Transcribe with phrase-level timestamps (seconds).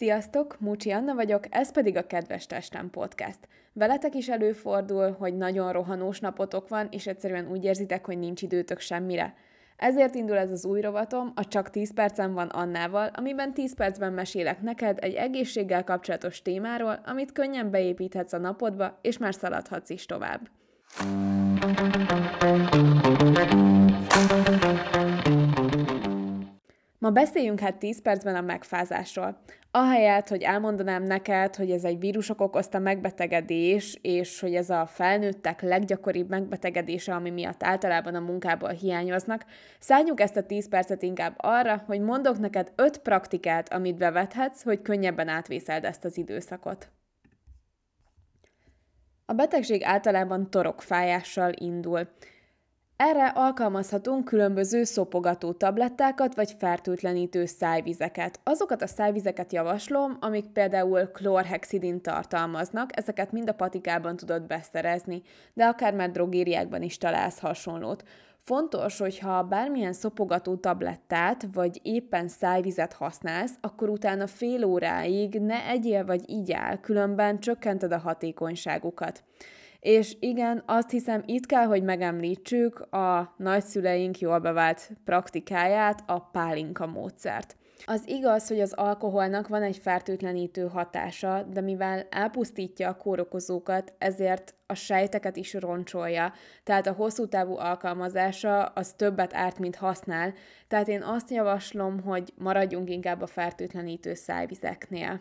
[0.00, 3.38] Sziasztok, Múcsi Anna vagyok, ez pedig a Kedves Testem Podcast.
[3.72, 8.78] Veletek is előfordul, hogy nagyon rohanós napotok van, és egyszerűen úgy érzitek, hogy nincs időtök
[8.78, 9.34] semmire.
[9.76, 14.12] Ezért indul ez az új rovatom, a Csak 10 percem van Annával, amiben 10 percben
[14.12, 20.06] mesélek neked egy egészséggel kapcsolatos témáról, amit könnyen beépíthetsz a napodba, és már szaladhatsz is
[20.06, 20.48] tovább.
[27.00, 29.38] Ma beszéljünk hát 10 percben a megfázásról.
[29.70, 35.60] Ahelyett, hogy elmondanám neked, hogy ez egy vírusok okozta megbetegedés, és hogy ez a felnőttek
[35.60, 39.44] leggyakoribb megbetegedése, ami miatt általában a munkából hiányoznak,
[39.78, 44.82] szálljunk ezt a 10 percet inkább arra, hogy mondok neked 5 praktikát, amit bevethetsz, hogy
[44.82, 46.88] könnyebben átvészeld ezt az időszakot.
[49.26, 52.08] A betegség általában torokfájással indul.
[53.02, 58.40] Erre alkalmazhatunk különböző szopogató tablettákat vagy fertőtlenítő szájvizeket.
[58.44, 65.22] Azokat a szájvizeket javaslom, amik például klorhexidin tartalmaznak, ezeket mind a patikában tudod beszerezni,
[65.54, 68.02] de akár már drogériákban is találsz hasonlót.
[68.40, 76.04] Fontos, hogyha bármilyen szopogató tablettát, vagy éppen szájvizet használsz, akkor utána fél óráig ne egyél
[76.04, 79.24] vagy igyál, különben csökkented a hatékonyságukat.
[79.80, 86.86] És igen, azt hiszem, itt kell, hogy megemlítsük a nagyszüleink jól bevált praktikáját, a pálinka
[86.86, 87.56] módszert.
[87.84, 94.54] Az igaz, hogy az alkoholnak van egy fertőtlenítő hatása, de mivel elpusztítja a kórokozókat, ezért
[94.66, 100.32] a sejteket is roncsolja, tehát a hosszú távú alkalmazása az többet árt, mint használ,
[100.68, 105.20] tehát én azt javaslom, hogy maradjunk inkább a fertőtlenítő szájvizeknél.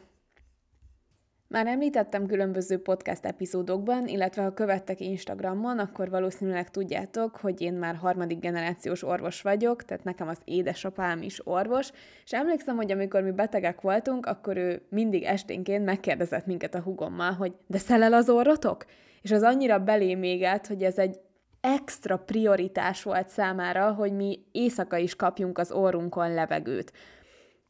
[1.49, 7.95] Már említettem különböző podcast epizódokban, illetve ha követtek Instagramon, akkor valószínűleg tudjátok, hogy én már
[7.95, 11.91] harmadik generációs orvos vagyok, tehát nekem az édesapám is orvos,
[12.23, 17.31] és emlékszem, hogy amikor mi betegek voltunk, akkor ő mindig esténként megkérdezett minket a hugommal,
[17.31, 18.85] hogy de szelel az orrotok?
[19.21, 21.19] És az annyira belém égett, hogy ez egy
[21.61, 26.91] extra prioritás volt számára, hogy mi éjszaka is kapjunk az orrunkon levegőt.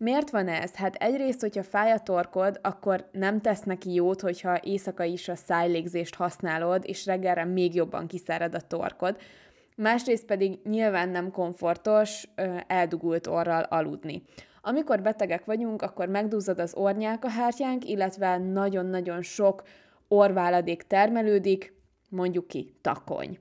[0.01, 0.75] Miért van ez?
[0.75, 5.35] Hát egyrészt, hogyha fáj a torkod, akkor nem tesz neki jót, hogyha éjszaka is a
[5.35, 9.17] szájlégzést használod, és reggelre még jobban kiszárad a torkod.
[9.75, 12.27] Másrészt pedig nyilván nem komfortos
[12.67, 14.23] eldugult orral aludni.
[14.61, 19.63] Amikor betegek vagyunk, akkor megduzzad az ornyálkahártyánk, illetve nagyon-nagyon sok
[20.07, 21.73] orváladék termelődik,
[22.09, 23.39] mondjuk ki takony.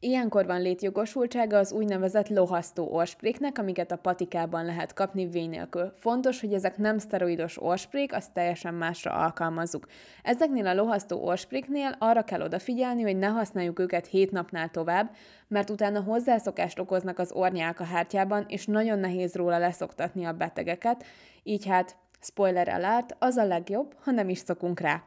[0.00, 5.92] Ilyenkor van létjogosultsága az úgynevezett lohasztó orspréknek, amiket a patikában lehet kapni vény nélkül.
[5.96, 9.86] Fontos, hogy ezek nem szteroidos orsprék, azt teljesen másra alkalmazzuk.
[10.22, 15.10] Ezeknél a lohasztó orspréknél arra kell odafigyelni, hogy ne használjuk őket hét napnál tovább,
[15.48, 21.04] mert utána hozzászokást okoznak az ornyálkahártyában, és nagyon nehéz róla leszoktatni a betegeket,
[21.42, 25.02] így hát spoiler alert, az a legjobb, ha nem is szokunk rá.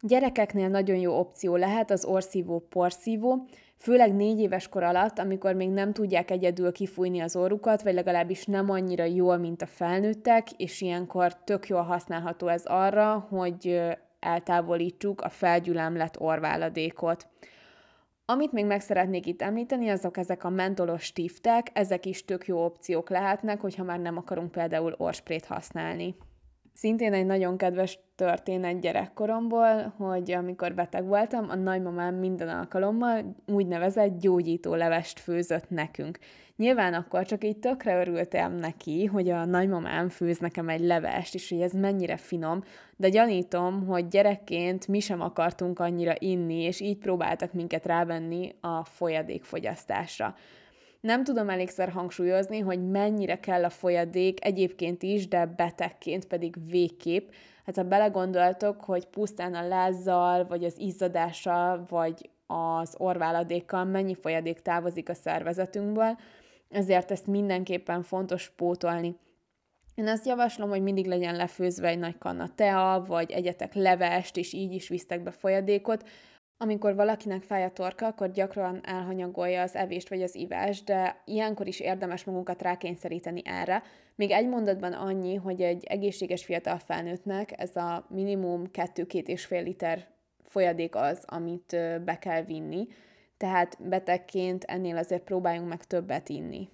[0.00, 3.44] Gyerekeknél nagyon jó opció lehet az orszívó porszívó,
[3.82, 8.44] főleg négy éves kor alatt, amikor még nem tudják egyedül kifújni az orrukat, vagy legalábbis
[8.44, 13.80] nem annyira jól, mint a felnőttek, és ilyenkor tök jól használható ez arra, hogy
[14.20, 17.28] eltávolítsuk a felgyülemlett orváladékot.
[18.24, 22.64] Amit még meg szeretnék itt említeni, azok ezek a mentolos stiftek, ezek is tök jó
[22.64, 26.16] opciók lehetnek, hogyha már nem akarunk például orsprét használni.
[26.74, 34.20] Szintén egy nagyon kedves történet gyerekkoromból, hogy amikor beteg voltam, a nagymamám minden alkalommal úgynevezett
[34.20, 36.18] gyógyító levest főzött nekünk.
[36.56, 41.48] Nyilván akkor csak így tökre örültem neki, hogy a nagymamám főz nekem egy levest, és
[41.48, 42.62] hogy ez mennyire finom,
[42.96, 48.84] de gyanítom, hogy gyerekként mi sem akartunk annyira inni, és így próbáltak minket rávenni a
[48.84, 50.34] folyadékfogyasztásra.
[51.02, 57.30] Nem tudom elégszer hangsúlyozni, hogy mennyire kell a folyadék egyébként is, de betegként pedig végképp.
[57.66, 64.60] Hát ha belegondoltok, hogy pusztán a lázzal, vagy az izzadással, vagy az orváladékkal mennyi folyadék
[64.60, 66.18] távozik a szervezetünkből,
[66.68, 69.16] ezért ezt mindenképpen fontos pótolni.
[69.94, 74.52] Én azt javaslom, hogy mindig legyen lefőzve egy nagy kanna tea, vagy egyetek levest, és
[74.52, 76.08] így is visztek be folyadékot,
[76.58, 81.66] amikor valakinek fáj a torka, akkor gyakran elhanyagolja az evést vagy az ivást, de ilyenkor
[81.66, 83.82] is érdemes magunkat rákényszeríteni erre.
[84.14, 89.62] Még egy mondatban annyi, hogy egy egészséges fiatal felnőttnek ez a minimum 2-2 és fél
[89.62, 90.06] liter
[90.42, 92.86] folyadék az, amit be kell vinni,
[93.36, 96.68] tehát betegként ennél azért próbáljunk meg többet inni.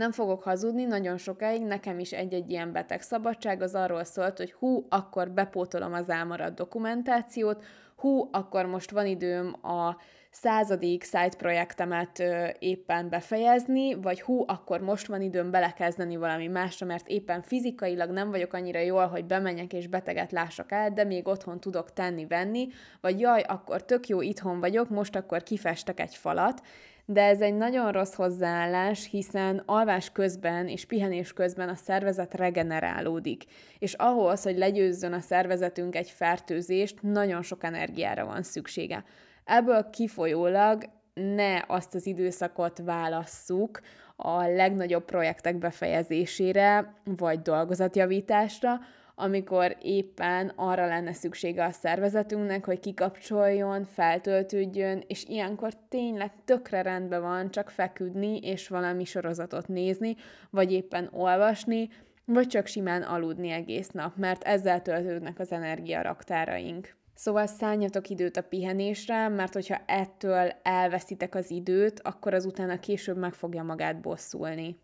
[0.00, 1.62] Nem fogok hazudni, nagyon sokáig.
[1.62, 3.62] Nekem is egy-egy ilyen beteg szabadság.
[3.62, 7.64] Az arról szólt, hogy hú, akkor bepótolom az elmaradt dokumentációt,
[7.96, 9.96] hú, akkor most van időm a
[10.30, 12.22] századik side projektemet
[12.58, 18.30] éppen befejezni, vagy hú, akkor most van időm belekezdeni valami másra, mert éppen fizikailag nem
[18.30, 22.68] vagyok annyira jól, hogy bemenjek és beteget lássak el, de még otthon tudok tenni-venni,
[23.00, 26.62] vagy jaj, akkor tök jó itthon vagyok, most akkor kifestek egy falat,
[27.12, 33.44] de ez egy nagyon rossz hozzáállás, hiszen alvás közben és pihenés közben a szervezet regenerálódik,
[33.78, 39.04] és ahhoz, hogy legyőzzön a szervezetünk egy fertőzést, nagyon sok energiára van szüksége.
[39.44, 40.82] Ebből kifolyólag
[41.14, 43.80] ne azt az időszakot válasszuk
[44.16, 48.80] a legnagyobb projektek befejezésére, vagy dolgozatjavításra,
[49.20, 57.20] amikor éppen arra lenne szüksége a szervezetünknek, hogy kikapcsoljon, feltöltődjön, és ilyenkor tényleg tökre rendben
[57.20, 60.16] van csak feküdni és valami sorozatot nézni,
[60.50, 61.88] vagy éppen olvasni,
[62.24, 66.96] vagy csak simán aludni egész nap, mert ezzel töltődnek az energiaraktáraink.
[67.14, 73.16] Szóval szálljatok időt a pihenésre, mert hogyha ettől elveszitek az időt, akkor az utána később
[73.16, 74.76] meg fogja magát bosszulni.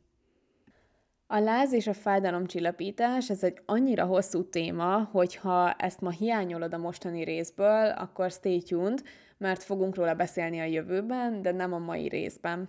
[1.29, 6.75] A láz és a fájdalomcsillapítás, ez egy annyira hosszú téma, hogy ha ezt ma hiányolod
[6.75, 9.03] a mostani részből, akkor stay tuned,
[9.39, 12.69] mert fogunk róla beszélni a jövőben, de nem a mai részben.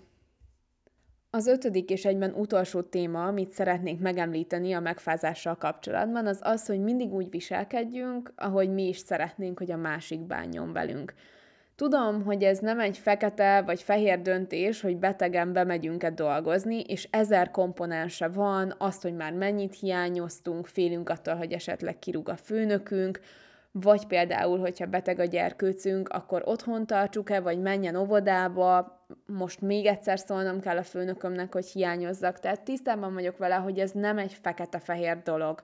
[1.30, 6.80] Az ötödik és egyben utolsó téma, amit szeretnék megemlíteni a megfázással kapcsolatban, az az, hogy
[6.80, 11.14] mindig úgy viselkedjünk, ahogy mi is szeretnénk, hogy a másik bánjon velünk.
[11.78, 17.52] Tudom, hogy ez nem egy fekete vagy fehér döntés, hogy betegen bemegyünk-e dolgozni, és ezer
[17.52, 23.20] komponense van, azt, hogy már mennyit hiányoztunk, félünk attól, hogy esetleg kirúg a főnökünk,
[23.72, 30.20] vagy például, hogyha beteg a gyerkőcünk, akkor otthon tartsuk-e, vagy menjen óvodába, most még egyszer
[30.20, 32.40] szólnom kell a főnökömnek, hogy hiányozzak.
[32.40, 35.64] Tehát tisztában vagyok vele, hogy ez nem egy fekete-fehér dolog.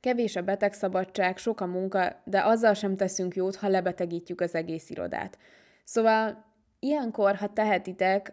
[0.00, 4.90] Kevés a betegszabadság, sok a munka, de azzal sem teszünk jót, ha lebetegítjük az egész
[4.90, 5.38] irodát.
[5.84, 6.44] Szóval
[6.78, 8.32] ilyenkor, ha tehetitek,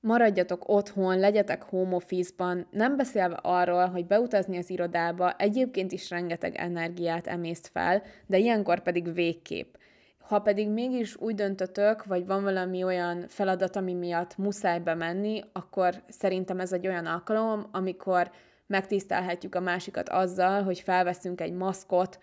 [0.00, 6.54] maradjatok otthon, legyetek home office-ban, nem beszélve arról, hogy beutazni az irodába egyébként is rengeteg
[6.56, 9.74] energiát emészt fel, de ilyenkor pedig végképp.
[10.18, 16.02] Ha pedig mégis úgy döntötök, vagy van valami olyan feladat, ami miatt muszáj bemenni, akkor
[16.08, 18.30] szerintem ez egy olyan alkalom, amikor
[18.66, 22.18] megtisztelhetjük a másikat azzal, hogy felveszünk egy maszkot,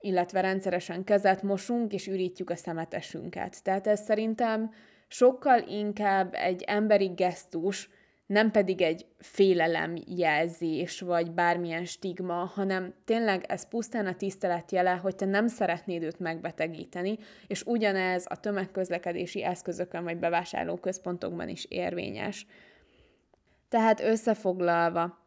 [0.00, 3.62] illetve rendszeresen kezet mosunk, és ürítjük a szemetesünket.
[3.62, 4.72] Tehát ez szerintem
[5.08, 7.90] sokkal inkább egy emberi gesztus,
[8.26, 14.90] nem pedig egy félelem jelzés, vagy bármilyen stigma, hanem tényleg ez pusztán a tisztelet jele,
[14.90, 22.46] hogy te nem szeretnéd őt megbetegíteni, és ugyanez a tömegközlekedési eszközökön vagy bevásárlóközpontokban is érvényes.
[23.68, 25.23] Tehát összefoglalva,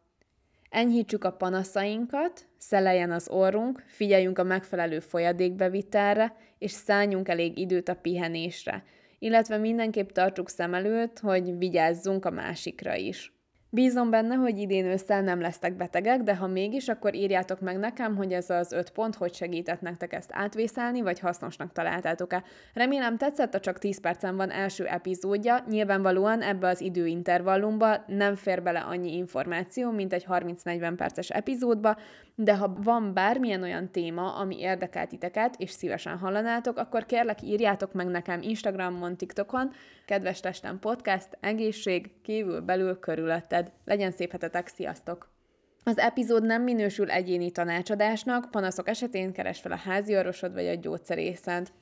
[0.70, 7.94] Enyhítsük a panaszainkat, szeleljen az orrunk, figyeljünk a megfelelő folyadékbevitelre, és szálljunk elég időt a
[7.94, 8.84] pihenésre,
[9.18, 13.37] illetve mindenképp tartsuk szem előtt, hogy vigyázzunk a másikra is.
[13.70, 18.16] Bízom benne, hogy idén ősszel nem lesztek betegek, de ha mégis, akkor írjátok meg nekem,
[18.16, 22.42] hogy ez az öt pont hogy segített nektek ezt átvészelni, vagy hasznosnak találtátok-e.
[22.74, 28.62] Remélem tetszett a csak 10 percen van első epizódja, nyilvánvalóan ebbe az időintervallumba nem fér
[28.62, 31.96] bele annyi információ, mint egy 30-40 perces epizódba,
[32.40, 37.92] de ha van bármilyen olyan téma, ami érdekel titeket, és szívesen hallanátok, akkor kérlek írjátok
[37.92, 39.72] meg nekem Instagramon, TikTokon,
[40.06, 43.72] kedves testem podcast, egészség, kívül, belül, körülötted.
[43.84, 45.30] Legyen szép hetetek, sziasztok!
[45.84, 50.74] Az epizód nem minősül egyéni tanácsadásnak, panaszok esetén keres fel a házi orvosod vagy a
[50.74, 51.72] gyógyszerészent.